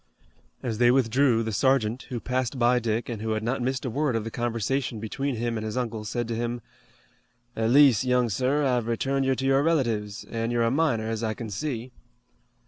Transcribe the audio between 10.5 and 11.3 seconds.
a minor, as